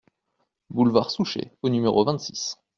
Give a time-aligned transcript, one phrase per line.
[0.71, 2.57] Boulevard Souchet au numéro vingt-six